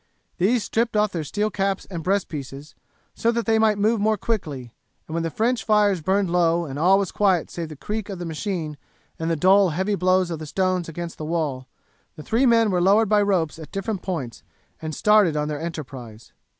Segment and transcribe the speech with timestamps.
[0.39, 2.73] These stripped off their steel caps and breastpieces,
[3.13, 4.73] so that they might move more quickly,
[5.05, 8.17] and when the French fires burned low and all was quiet save the creak of
[8.17, 8.79] the machine
[9.19, 11.67] and the dull heavy blows of the stones against the wall,
[12.15, 14.41] the three men were lowered by ropes at different points,
[14.81, 16.33] and started on their enterprise.